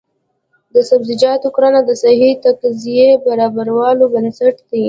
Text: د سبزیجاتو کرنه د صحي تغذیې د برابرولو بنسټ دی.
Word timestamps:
د 0.73 0.75
سبزیجاتو 0.89 1.47
کرنه 1.55 1.81
د 1.85 1.91
صحي 2.03 2.31
تغذیې 2.43 3.09
د 3.15 3.19
برابرولو 3.25 4.03
بنسټ 4.13 4.55
دی. 4.69 4.79